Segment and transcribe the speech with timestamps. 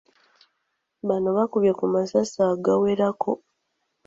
[1.07, 3.31] Bano baakubye ku masasi agawerako.